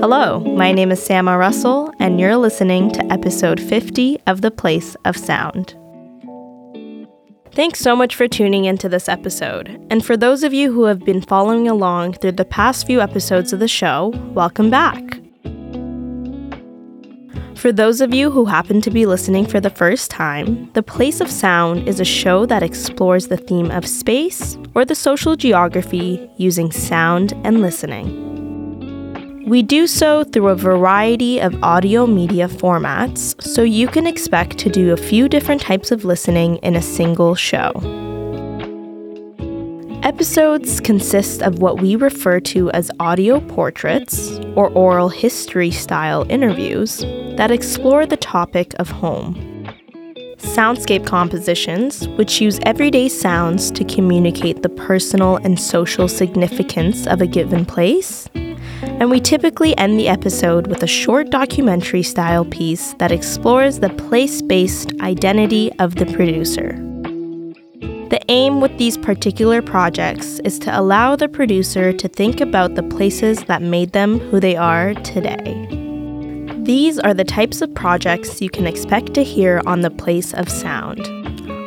[0.00, 4.96] Hello, my name is Sama Russel, and you're listening to episode 50 of The Place
[5.04, 5.76] of Sound.
[7.52, 9.68] Thanks so much for tuning into this episode.
[9.90, 13.52] And for those of you who have been following along through the past few episodes
[13.52, 15.20] of the show, welcome back.
[17.54, 21.20] For those of you who happen to be listening for the first time, The Place
[21.20, 26.26] of Sound is a show that explores the theme of space or the social geography
[26.38, 28.39] using sound and listening.
[29.46, 34.68] We do so through a variety of audio media formats, so you can expect to
[34.68, 37.72] do a few different types of listening in a single show.
[40.02, 46.98] Episodes consist of what we refer to as audio portraits or oral history style interviews
[47.36, 49.34] that explore the topic of home.
[50.36, 57.26] Soundscape compositions, which use everyday sounds to communicate the personal and social significance of a
[57.26, 58.28] given place,
[59.00, 63.88] and we typically end the episode with a short documentary style piece that explores the
[63.88, 66.72] place based identity of the producer.
[68.10, 72.82] The aim with these particular projects is to allow the producer to think about the
[72.82, 75.66] places that made them who they are today.
[76.64, 80.50] These are the types of projects you can expect to hear on The Place of
[80.50, 81.08] Sound.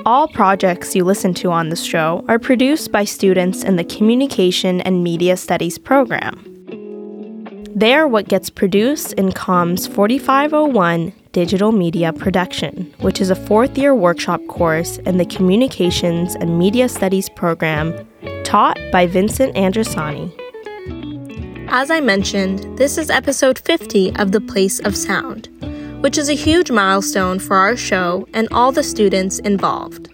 [0.06, 4.82] All projects you listen to on this show are produced by students in the Communication
[4.82, 6.53] and Media Studies program.
[7.76, 13.80] They are what gets produced in COMS 4501 Digital Media Production, which is a fourth
[13.80, 18.08] year workshop course in the Communications and Media Studies program
[18.44, 20.32] taught by Vincent Andrisani.
[21.68, 25.50] As I mentioned, this is episode 50 of The Place of Sound,
[26.04, 30.10] which is a huge milestone for our show and all the students involved.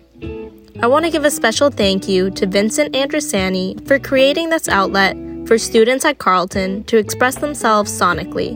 [0.81, 5.17] I want to give a special thank you to Vincent Andrisani for creating this outlet
[5.49, 8.53] for students at Carleton to express themselves sonically,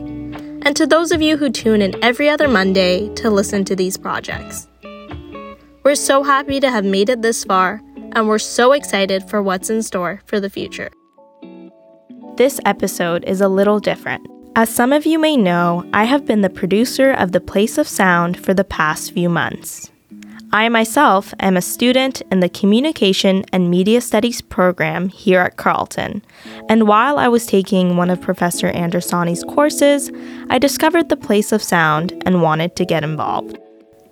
[0.64, 3.96] and to those of you who tune in every other Monday to listen to these
[3.96, 4.68] projects.
[5.82, 7.82] We're so happy to have made it this far,
[8.12, 10.88] and we're so excited for what's in store for the future.
[12.36, 14.24] This episode is a little different.
[14.54, 17.88] As some of you may know, I have been the producer of The Place of
[17.88, 19.90] Sound for the past few months.
[20.54, 26.22] I myself am a student in the Communication and Media Studies program here at Carleton,
[26.68, 30.12] and while I was taking one of Professor Andrisani's courses,
[30.50, 33.58] I discovered the place of sound and wanted to get involved.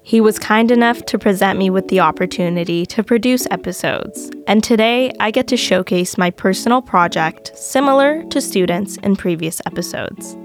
[0.03, 5.13] He was kind enough to present me with the opportunity to produce episodes, and today
[5.21, 10.37] I get to showcase my personal project similar to students in previous episodes.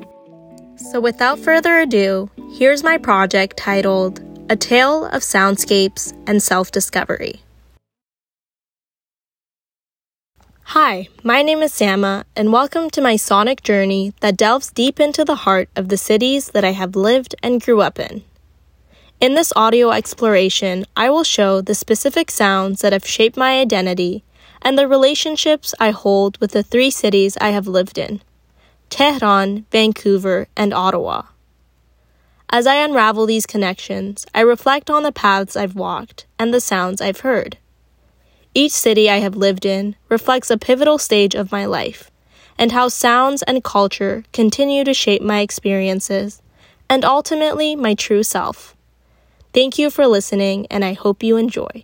[0.75, 7.41] So, without further ado, here's my project titled a Tale of Soundscapes and Self Discovery.
[10.72, 15.25] Hi, my name is Sama, and welcome to my sonic journey that delves deep into
[15.25, 18.24] the heart of the cities that I have lived and grew up in.
[19.19, 24.24] In this audio exploration, I will show the specific sounds that have shaped my identity
[24.62, 28.22] and the relationships I hold with the three cities I have lived in
[28.90, 31.24] Tehran, Vancouver, and Ottawa.
[32.50, 37.02] As I unravel these connections, I reflect on the paths I've walked and the sounds
[37.02, 37.58] I've heard.
[38.53, 42.09] Each city I have lived in reflects a pivotal stage of my life,
[42.57, 46.41] and how sounds and culture continue to shape my experiences
[46.90, 48.75] and ultimately my true self.
[49.53, 51.84] Thank you for listening, and I hope you enjoy.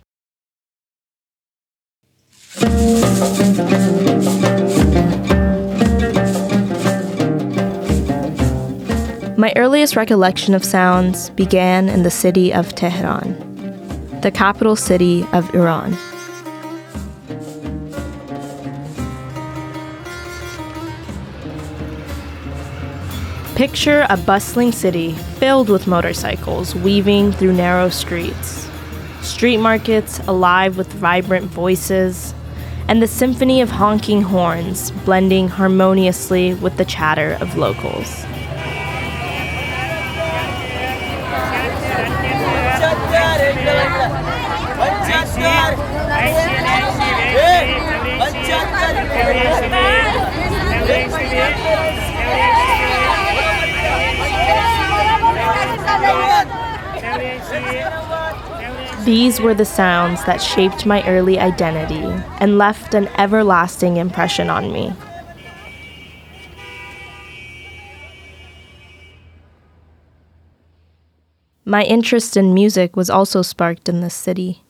[9.36, 15.52] My earliest recollection of sounds began in the city of Tehran, the capital city of
[15.56, 15.96] Iran.
[23.56, 28.68] Picture a bustling city filled with motorcycles weaving through narrow streets,
[29.20, 32.32] street markets alive with vibrant voices,
[32.86, 38.24] and the symphony of honking horns blending harmoniously with the chatter of locals.
[59.04, 62.02] These were the sounds that shaped my early identity
[62.40, 64.94] and left an everlasting impression on me.
[71.66, 74.62] My interest in music was also sparked in this city.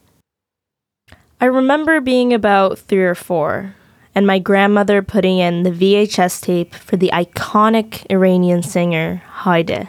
[1.41, 3.77] I remember being about three or four,
[4.15, 9.89] and my grandmother putting in the VHS tape for the iconic Iranian singer Hayedeh.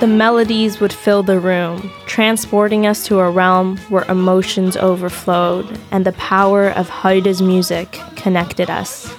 [0.00, 6.06] The melodies would fill the room, transporting us to a realm where emotions overflowed and
[6.06, 9.12] the power of Hayedeh's music connected us.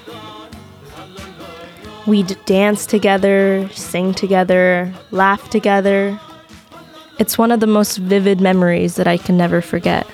[2.10, 6.20] We'd dance together, sing together, laugh together.
[7.20, 10.08] It's one of the most vivid memories that I can never forget.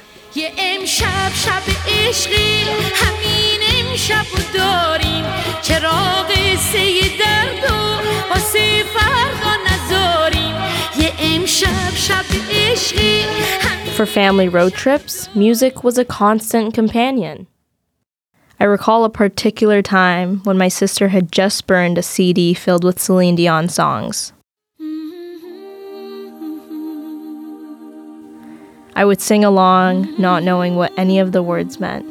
[13.95, 17.47] For family road trips, music was a constant companion.
[18.57, 23.01] I recall a particular time when my sister had just burned a CD filled with
[23.01, 24.31] Celine Dion songs.
[28.95, 32.05] I would sing along, not knowing what any of the words meant.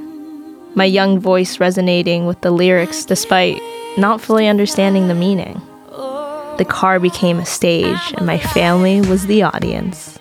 [0.76, 3.62] My young voice resonating with the lyrics despite
[3.96, 5.62] not fully understanding the meaning.
[6.58, 10.13] The car became a stage, and my family was the audience.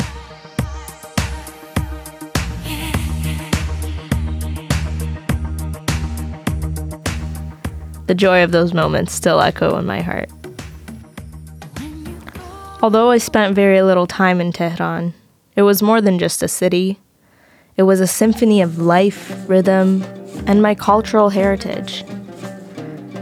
[8.14, 10.30] The joy of those moments still echo in my heart.
[12.84, 15.16] Although I spent very little time in Tehran,
[15.56, 17.00] it was more than just a city.
[17.76, 20.04] It was a symphony of life, rhythm,
[20.46, 22.06] and my cultural heritage.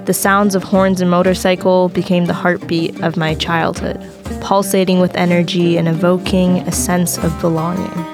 [0.03, 3.97] The sounds of horns and motorcycle became the heartbeat of my childhood,
[4.41, 8.05] pulsating with energy and evoking a sense of belonging.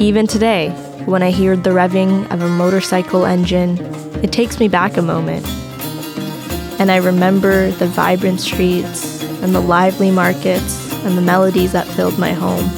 [0.00, 0.70] Even today,
[1.06, 3.76] when I hear the revving of a motorcycle engine,
[4.22, 5.46] it takes me back a moment.
[6.78, 12.18] And I remember the vibrant streets and the lively markets and the melodies that filled
[12.18, 12.68] my home.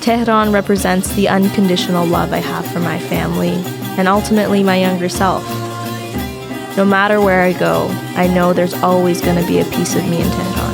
[0.00, 3.62] Tehran represents the unconditional love I have for my family
[3.98, 5.44] and ultimately my younger self.
[6.76, 10.08] No matter where I go, I know there's always going to be a piece of
[10.08, 10.70] me in Tehran.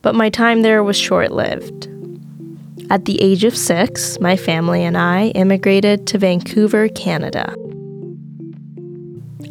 [0.00, 1.97] But my time there was short lived.
[2.90, 7.54] At the age of six, my family and I immigrated to Vancouver, Canada.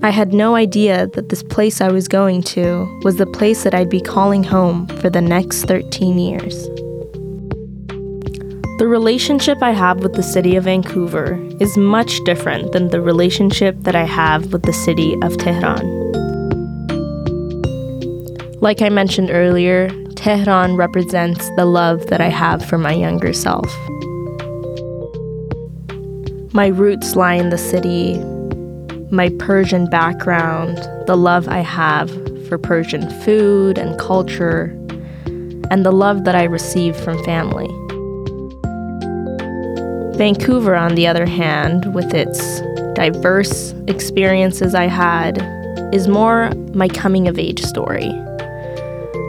[0.01, 3.75] I had no idea that this place I was going to was the place that
[3.75, 6.67] I'd be calling home for the next 13 years.
[8.79, 13.75] The relationship I have with the city of Vancouver is much different than the relationship
[13.81, 15.85] that I have with the city of Tehran.
[18.61, 19.89] Like I mentioned earlier,
[20.27, 23.73] Tehran represents the love that I have for my younger self.
[26.53, 28.19] My roots lie in the city,
[29.09, 32.09] my Persian background, the love I have
[32.49, 34.63] for Persian food and culture,
[35.71, 37.69] and the love that I receive from family.
[40.17, 42.59] Vancouver, on the other hand, with its
[42.95, 45.37] diverse experiences I had,
[45.93, 48.11] is more my coming of age story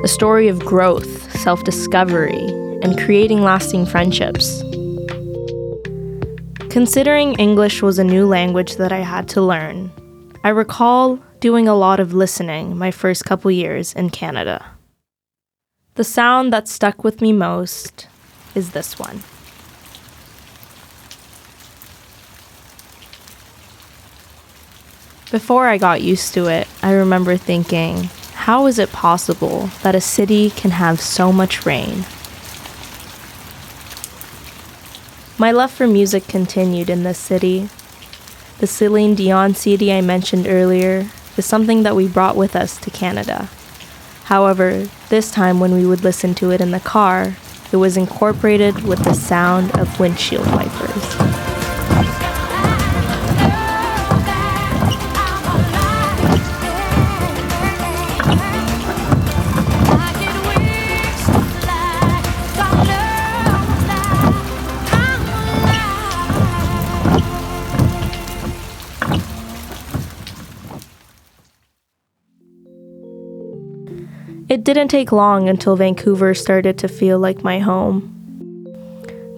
[0.04, 2.46] a story of growth, self discovery,
[2.82, 4.62] and creating lasting friendships.
[6.70, 9.90] Considering English was a new language that I had to learn,
[10.44, 14.64] I recall doing a lot of listening my first couple years in Canada.
[15.94, 18.06] The sound that stuck with me most
[18.54, 19.24] is this one.
[25.32, 30.00] Before I got used to it, I remember thinking, how is it possible that a
[30.00, 32.04] city can have so much rain?
[35.36, 37.68] My love for music continued in this city.
[38.58, 42.90] The Celine Dion CD I mentioned earlier is something that we brought with us to
[42.90, 43.48] Canada.
[44.24, 47.36] However, this time when we would listen to it in the car,
[47.72, 51.37] it was incorporated with the sound of windshield wipers.
[74.74, 78.14] Didn't take long until Vancouver started to feel like my home.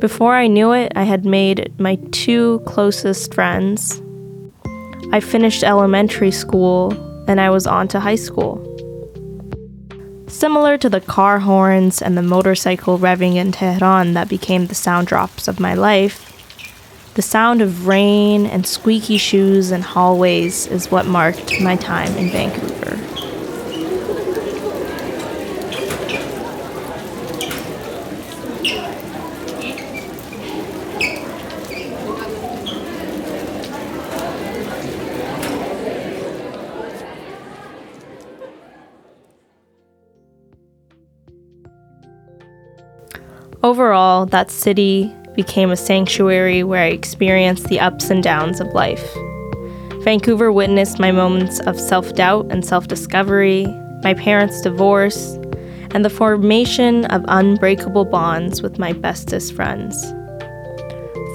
[0.00, 4.02] Before I knew it, I had made my two closest friends.
[5.12, 6.92] I finished elementary school
[7.28, 8.58] and I was on to high school.
[10.26, 15.06] Similar to the car horns and the motorcycle revving in Tehran that became the sound
[15.06, 16.26] drops of my life,
[17.14, 22.30] the sound of rain and squeaky shoes and hallways is what marked my time in
[22.30, 23.09] Vancouver.
[43.70, 49.08] Overall, that city became a sanctuary where I experienced the ups and downs of life.
[50.02, 53.68] Vancouver witnessed my moments of self doubt and self discovery,
[54.02, 55.34] my parents' divorce,
[55.92, 60.04] and the formation of unbreakable bonds with my bestest friends.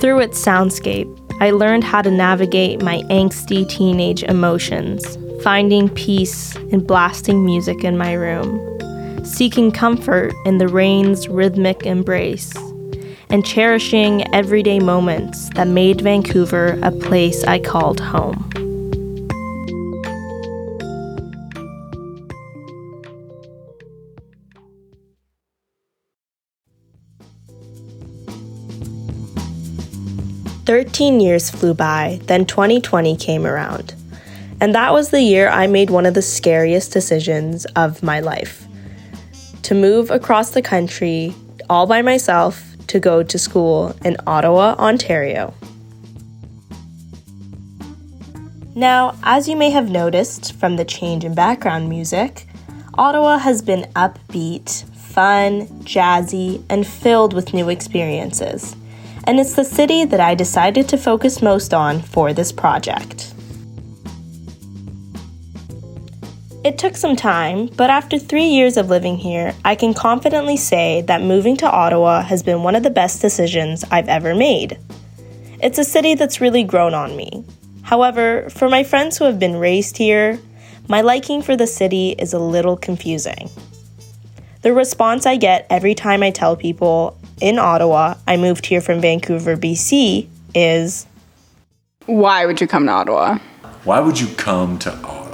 [0.02, 1.08] Through its soundscape,
[1.40, 7.98] I learned how to navigate my angsty teenage emotions, finding peace in blasting music in
[7.98, 8.75] my room,
[9.26, 12.54] seeking comfort in the rain's rhythmic embrace
[13.30, 18.50] and cherishing everyday moments that made Vancouver a place I called home.
[30.66, 33.94] Thirteen years flew by, then 2020 came around.
[34.62, 38.65] And that was the year I made one of the scariest decisions of my life
[39.66, 41.34] to move across the country
[41.72, 45.56] all by myself to go to school in Ottawa, Ontario.
[48.76, 52.46] Now, as you may have noticed from the change in background music,
[52.94, 58.76] Ottawa has been upbeat, fun, jazzy, and filled with new experiences.
[59.24, 63.34] And it's the city that I decided to focus most on for this project.
[66.66, 71.04] It took some time, but after three years of living here, I can confidently say
[71.04, 74.80] that moving to Ottawa has been one of the best decisions I've ever made.
[75.62, 77.46] It's a city that's really grown on me.
[77.84, 80.40] However, for my friends who have been raised here,
[80.88, 83.48] my liking for the city is a little confusing.
[84.64, 89.02] The response I get every time I tell people in Ottawa I moved here from
[89.02, 91.06] Vancouver, BC is
[92.08, 93.38] Why would you come to Ottawa?
[93.84, 95.25] Why would you come to Ottawa?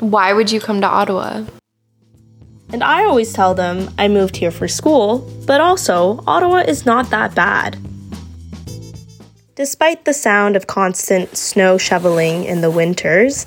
[0.00, 1.44] Why would you come to Ottawa?
[2.72, 7.10] And I always tell them I moved here for school, but also Ottawa is not
[7.10, 7.76] that bad.
[9.56, 13.44] Despite the sound of constant snow shoveling in the winters,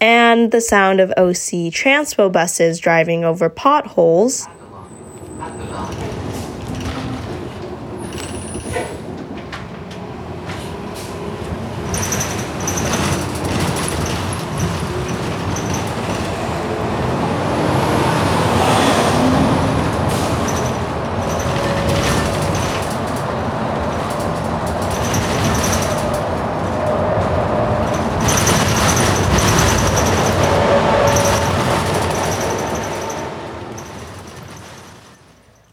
[0.00, 4.46] and the sound of OC transpo buses driving over potholes.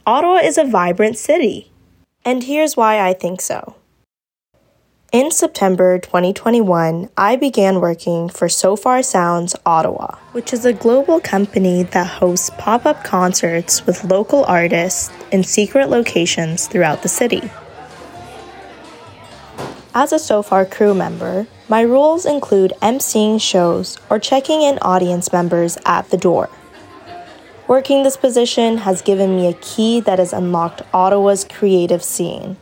[0.08, 1.72] Ottawa is vibrant city.
[2.24, 3.76] And here's why I think so.
[5.12, 11.84] In September 2021, I began working for Sofar Sounds Ottawa, which is a global company
[11.84, 17.50] that hosts pop up concerts with local artists in secret locations throughout the city.
[19.94, 25.78] As a Sofar crew member, my roles include emceeing shows or checking in audience members
[25.86, 26.50] at the door.
[27.68, 32.58] Working this position has given me a key that has unlocked Ottawa's creative scene.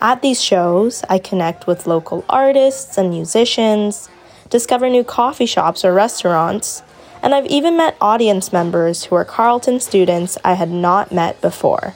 [0.00, 4.08] At these shows, I connect with local artists and musicians,
[4.50, 6.82] discover new coffee shops or restaurants,
[7.22, 11.94] and I've even met audience members who are Carleton students I had not met before.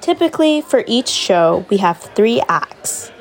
[0.00, 3.12] Typically, for each show, we have three acts.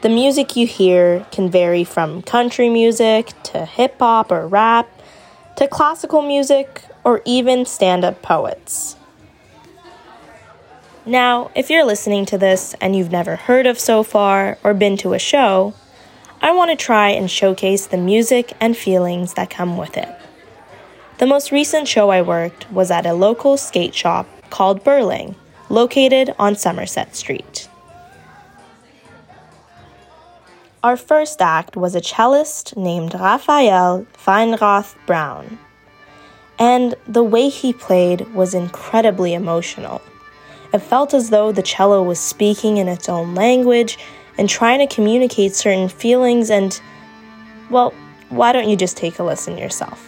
[0.00, 4.88] The music you hear can vary from country music to hip hop or rap
[5.58, 8.94] to classical music or even stand up poets.
[11.04, 15.14] Now, if you're listening to this and you've never heard of Sofar or been to
[15.14, 15.74] a show,
[16.40, 20.08] I want to try and showcase the music and feelings that come with it.
[21.18, 25.34] The most recent show I worked was at a local skate shop called Burling,
[25.68, 27.68] located on Somerset Street.
[30.84, 35.58] Our first act was a cellist named Raphael Weinroth Browne.
[36.56, 40.00] And the way he played was incredibly emotional.
[40.72, 43.98] It felt as though the cello was speaking in its own language
[44.36, 46.80] and trying to communicate certain feelings, and,
[47.70, 47.92] well,
[48.28, 50.07] why don't you just take a listen yourself?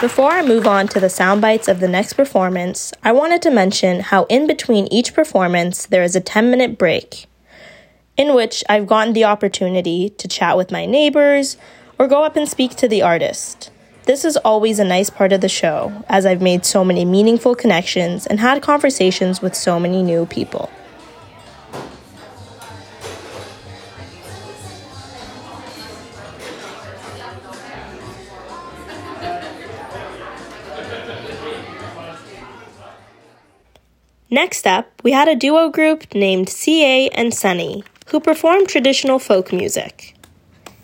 [0.00, 3.50] Before I move on to the sound bites of the next performance, I wanted to
[3.50, 7.26] mention how in between each performance there is a 10 minute break,
[8.16, 11.58] in which I've gotten the opportunity to chat with my neighbors
[11.98, 13.70] or go up and speak to the artist.
[14.04, 17.54] This is always a nice part of the show, as I've made so many meaningful
[17.54, 20.70] connections and had conversations with so many new people.
[34.32, 39.52] Next up, we had a duo group named CA and Sunny, who performed traditional folk
[39.52, 40.14] music.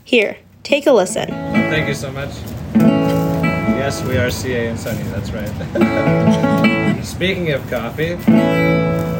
[0.02, 1.28] Here, take a listen.
[1.28, 2.30] Thank you so much.
[2.74, 7.04] Yes, we are CA and Sunny, that's right.
[7.04, 8.16] Speaking of coffee,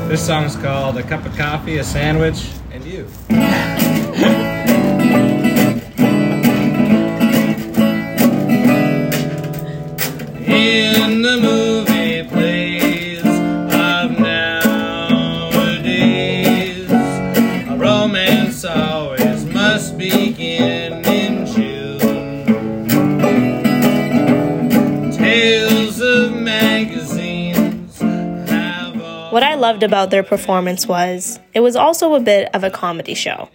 [0.09, 3.07] this song's called A Cup of Coffee, a Sandwich, and You.
[10.49, 11.56] In the movie
[19.73, 22.01] must begin in June.
[25.11, 28.95] Tales of magazines have
[29.33, 33.15] What I loved about their performance was it was also a bit of a comedy
[33.15, 33.49] show.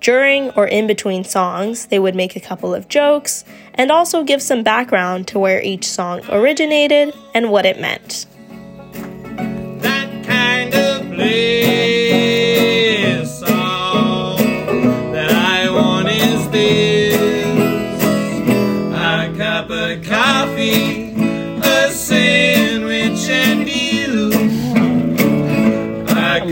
[0.00, 4.40] During or in between songs, they would make a couple of jokes and also give
[4.40, 8.26] some background to where each song originated and what it meant.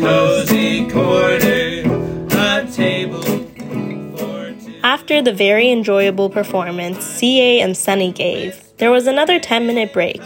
[0.01, 4.81] Cozy corner, a table for two.
[4.83, 10.23] After the very enjoyable performance CA and Sunny gave, there was another 10 minute break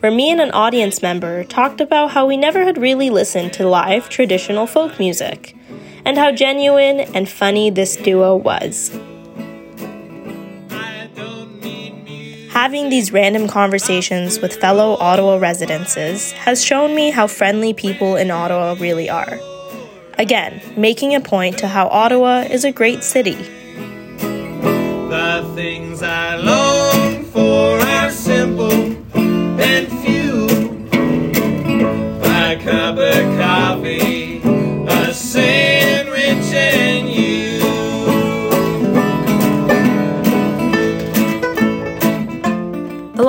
[0.00, 3.68] where me and an audience member talked about how we never had really listened to
[3.68, 5.56] live traditional folk music
[6.04, 8.96] and how genuine and funny this duo was.
[12.68, 15.94] Having these random conversations with fellow Ottawa residents
[16.32, 19.40] has shown me how friendly people in Ottawa really are.
[20.18, 23.36] Again, making a point to how Ottawa is a great city.
[24.18, 28.70] The things I long for are simple
[29.14, 30.17] and few.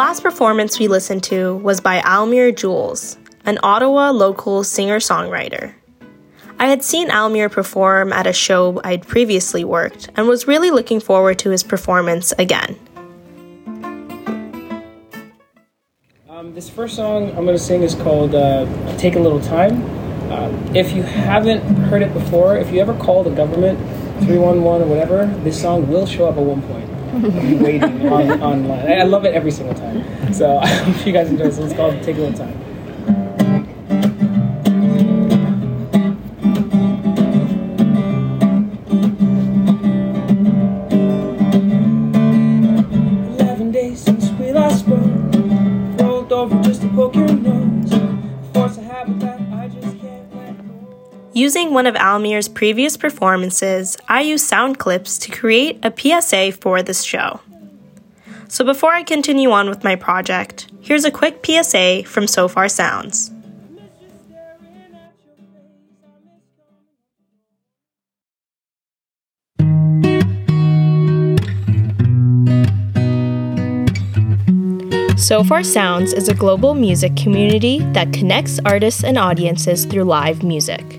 [0.10, 5.76] Last performance we listened to was by Almir Jules, an Ottawa local singer songwriter.
[6.58, 11.00] I had seen Almir perform at a show I'd previously worked and was really looking
[11.00, 12.76] forward to his performance again.
[16.28, 18.66] Um, this first song I'm going to sing is called uh,
[18.98, 19.84] Take a Little Time.
[20.32, 23.78] Uh, if you haven't heard it before, if you ever call the government,
[24.26, 26.99] 311 or whatever, this song will show up at one point.
[27.22, 28.88] Waiting on, online.
[28.88, 30.34] I I love it every single time.
[30.34, 31.58] So I hope you guys enjoy this.
[31.58, 32.69] It's called Take a Little Time.
[51.50, 56.84] Using one of Almir's previous performances, I use sound clips to create a PSA for
[56.84, 57.40] this show.
[58.48, 63.32] So before I continue on with my project, here's a quick PSA from Sofar Sounds.
[75.18, 80.99] Sofar Sounds is a global music community that connects artists and audiences through live music.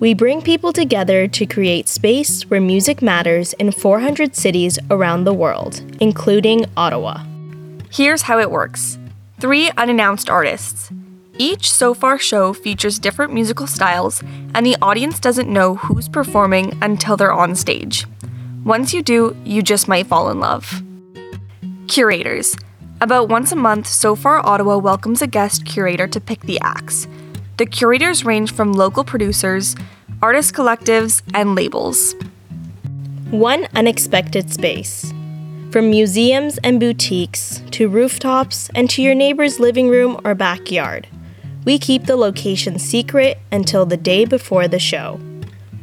[0.00, 5.34] We bring people together to create space where music matters in 400 cities around the
[5.34, 7.22] world, including Ottawa.
[7.92, 8.98] Here's how it works
[9.40, 10.90] three unannounced artists.
[11.36, 14.22] Each Sofar show features different musical styles,
[14.54, 18.06] and the audience doesn't know who's performing until they're on stage.
[18.64, 20.82] Once you do, you just might fall in love.
[21.88, 22.56] Curators.
[23.02, 27.06] About once a month, Sofar Ottawa welcomes a guest curator to pick the acts.
[27.60, 29.76] The curators range from local producers,
[30.22, 32.14] artist collectives, and labels.
[33.30, 35.12] One unexpected space.
[35.70, 41.06] From museums and boutiques to rooftops and to your neighbor's living room or backyard.
[41.66, 45.20] We keep the location secret until the day before the show.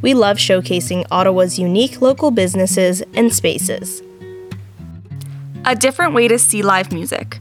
[0.01, 4.01] We love showcasing Ottawa's unique local businesses and spaces.
[5.63, 7.39] A different way to see live music.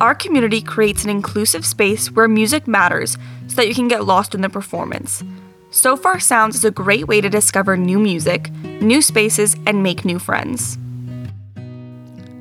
[0.00, 4.32] Our community creates an inclusive space where music matters so that you can get lost
[4.32, 5.24] in the performance.
[5.70, 10.20] Sofar Sounds is a great way to discover new music, new spaces, and make new
[10.20, 10.78] friends.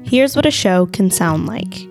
[0.04, 1.88] Here's what a show can sound like.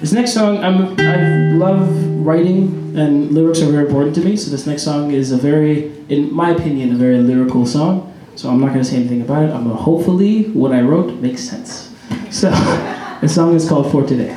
[0.00, 1.86] This next song, I'm, I love
[2.24, 4.36] writing, and lyrics are very important to me.
[4.36, 8.10] So this next song is a very, in my opinion, a very lyrical song.
[8.36, 9.50] So I'm not going to say anything about it.
[9.50, 11.94] I'm going to hopefully what I wrote makes sense.
[12.30, 12.50] So
[13.20, 14.36] the song is called For Today.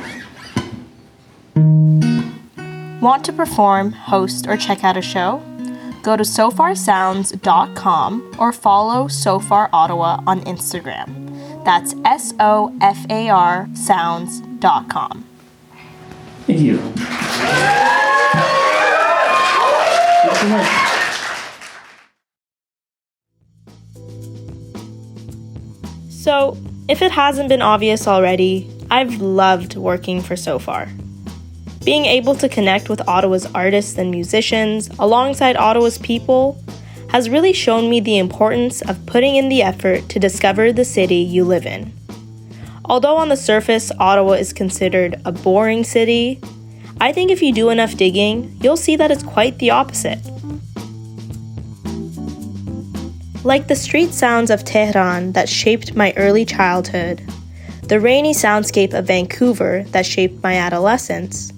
[3.00, 5.42] Want to perform, host, or check out a show?
[6.02, 11.64] Go to sofarsounds.com or follow Sofar Ottawa on Instagram.
[11.64, 15.24] That's S O F A R sounds.com.
[16.46, 16.78] Thank you.
[20.22, 20.68] Thanks so much.
[26.10, 26.56] So,
[26.88, 30.88] if it hasn't been obvious already, I've loved working for Sofar.
[31.84, 36.62] Being able to connect with Ottawa's artists and musicians alongside Ottawa's people
[37.10, 41.16] has really shown me the importance of putting in the effort to discover the city
[41.16, 41.92] you live in.
[42.84, 46.40] Although on the surface Ottawa is considered a boring city,
[47.00, 50.18] I think if you do enough digging, you'll see that it's quite the opposite.
[53.44, 57.20] Like the street sounds of Tehran that shaped my early childhood,
[57.82, 61.52] the rainy soundscape of Vancouver that shaped my adolescence,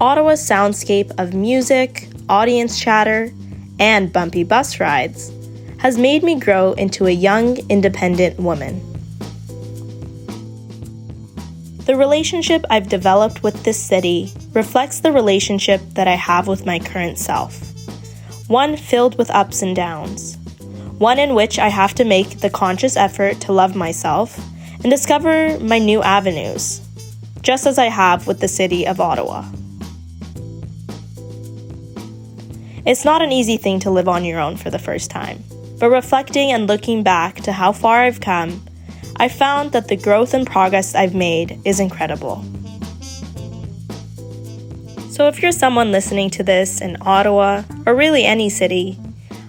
[0.00, 3.32] Ottawa's soundscape of music, audience chatter,
[3.80, 5.32] and bumpy bus rides
[5.78, 8.80] has made me grow into a young, independent woman.
[11.86, 16.78] The relationship I've developed with this city reflects the relationship that I have with my
[16.78, 17.60] current self.
[18.48, 20.38] One filled with ups and downs.
[20.98, 24.38] One in which I have to make the conscious effort to love myself
[24.82, 26.80] and discover my new avenues,
[27.42, 29.44] just as I have with the city of Ottawa.
[32.86, 35.44] It's not an easy thing to live on your own for the first time,
[35.78, 38.64] but reflecting and looking back to how far I've come,
[39.16, 42.42] I found that the growth and progress I've made is incredible.
[45.10, 48.98] So, if you're someone listening to this in Ottawa, or really any city,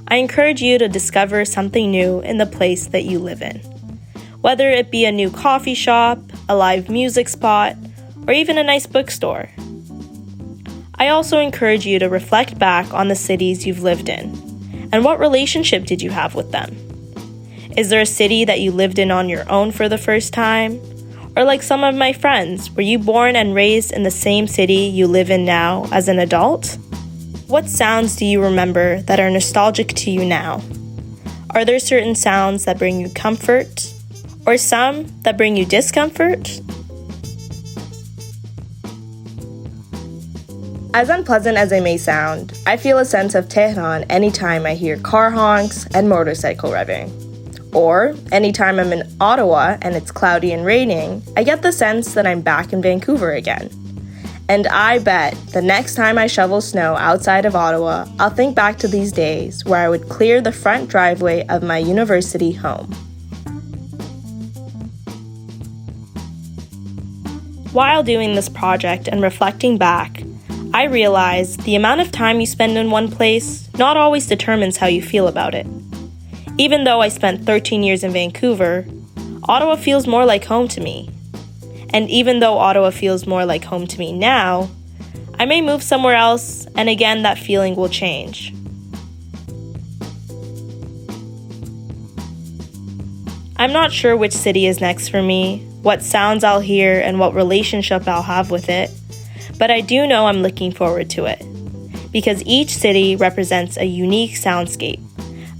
[0.07, 3.59] I encourage you to discover something new in the place that you live in.
[4.41, 7.75] Whether it be a new coffee shop, a live music spot,
[8.27, 9.49] or even a nice bookstore.
[10.95, 14.47] I also encourage you to reflect back on the cities you've lived in
[14.91, 16.75] and what relationship did you have with them?
[17.75, 20.79] Is there a city that you lived in on your own for the first time?
[21.35, 24.73] Or like some of my friends, were you born and raised in the same city
[24.73, 26.77] you live in now as an adult?
[27.47, 30.61] What sounds do you remember that are nostalgic to you now?
[31.51, 33.93] Are there certain sounds that bring you comfort?
[34.45, 36.59] Or some that bring you discomfort?
[40.93, 44.97] As unpleasant as they may sound, I feel a sense of Tehran anytime I hear
[44.97, 47.09] car honks and motorcycle revving.
[47.73, 52.27] Or, anytime I'm in Ottawa and it's cloudy and raining, I get the sense that
[52.27, 53.69] I'm back in Vancouver again.
[54.49, 58.77] And I bet the next time I shovel snow outside of Ottawa, I'll think back
[58.79, 62.93] to these days where I would clear the front driveway of my university home.
[67.73, 70.23] While doing this project and reflecting back,
[70.73, 74.87] I realized the amount of time you spend in one place not always determines how
[74.87, 75.67] you feel about it.
[76.57, 78.85] Even though I spent 13 years in Vancouver,
[79.43, 81.09] Ottawa feels more like home to me.
[81.93, 84.69] And even though Ottawa feels more like home to me now,
[85.39, 88.53] I may move somewhere else, and again, that feeling will change.
[93.59, 97.33] I'm not sure which city is next for me, what sounds I'll hear, and what
[97.33, 98.91] relationship I'll have with it,
[99.57, 101.43] but I do know I'm looking forward to it.
[102.11, 105.01] Because each city represents a unique soundscape,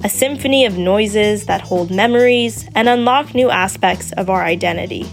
[0.03, 5.05] a symphony of noises that hold memories and unlock new aspects of our identity.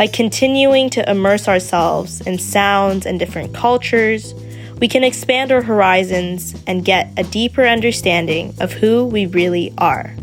[0.00, 4.32] By continuing to immerse ourselves in sounds and different cultures,
[4.78, 10.16] we can expand our horizons and get a deeper understanding of who we really are.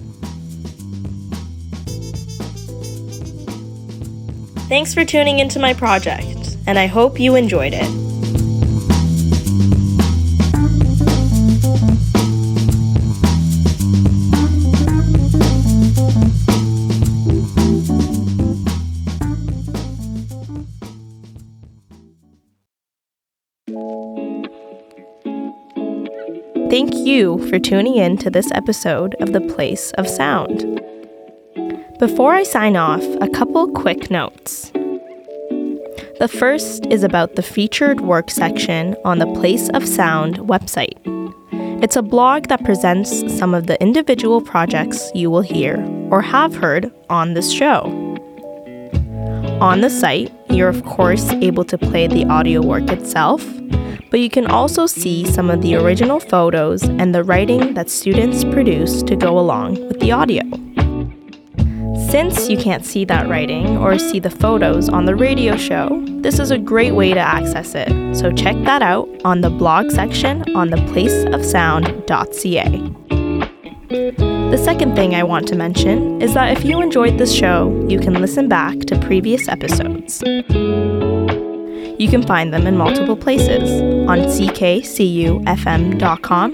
[4.68, 8.07] Thanks for tuning into my project, and I hope you enjoyed it.
[26.70, 30.82] Thank you for tuning in to this episode of The Place of Sound.
[31.98, 34.70] Before I sign off, a couple quick notes.
[36.20, 40.98] The first is about the featured work section on the Place of Sound website.
[41.82, 45.78] It's a blog that presents some of the individual projects you will hear
[46.12, 47.84] or have heard on this show.
[49.62, 53.42] On the site, you're of course able to play the audio work itself,
[54.10, 58.44] but you can also see some of the original photos and the writing that students
[58.44, 60.44] produce to go along with the audio.
[62.10, 66.40] Since you can't see that writing or see the photos on the radio show, this
[66.40, 68.16] is a great way to access it.
[68.16, 72.94] So check that out on the blog section on theplaceofsound.ca.
[73.90, 78.00] The second thing I want to mention is that if you enjoyed this show, you
[78.00, 80.24] can listen back to previous episodes.
[81.98, 86.54] You can find them in multiple places on ckcufm.com,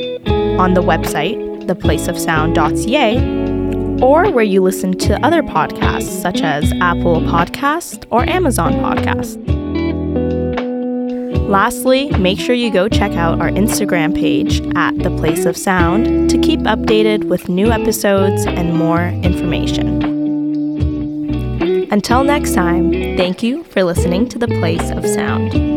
[0.60, 8.06] on the website, theplaceofsound.ca, or where you listen to other podcasts such as Apple Podcast
[8.10, 9.42] or Amazon Podcast.
[11.50, 16.30] Lastly, make sure you go check out our Instagram page at The Place of Sound
[16.30, 20.23] to keep updated with new episodes and more information.
[21.94, 25.73] Until next time, thank you for listening to The Place of Sound.